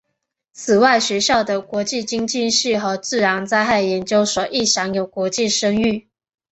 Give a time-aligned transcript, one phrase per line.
[0.51, 6.09] 此外学校的国际经济系和自然灾害研究所亦享有国际声誉。